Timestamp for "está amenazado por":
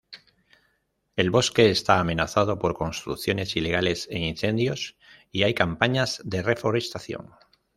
1.69-2.73